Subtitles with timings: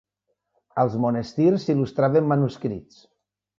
[0.83, 3.01] Als monestirs s'il·lustraven manuscrits.